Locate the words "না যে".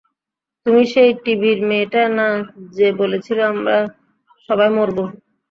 2.17-2.87